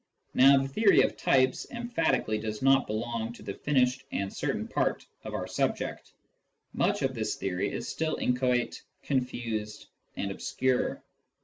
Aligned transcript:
Now 0.33 0.57
the 0.59 0.67
theory 0.67 1.01
of 1.01 1.15
types 1.15 1.67
emphatically 1.69 2.39
does 2.39 2.63
not 2.63 2.87
belong 2.87 3.33
to 3.33 3.43
the 3.43 3.53
finished 3.53 4.03
and 4.11 4.33
certain 4.33 4.67
part 4.67 5.05
of 5.23 5.35
our 5.35 5.45
subject: 5.45 6.13
much 6.73 7.03
of 7.03 7.13
this 7.13 7.35
theory 7.35 7.71
is 7.71 7.87
still 7.87 8.15
inchoate, 8.15 8.81
confused, 9.03 9.85
and 10.17 10.31
obscure. 10.31 11.03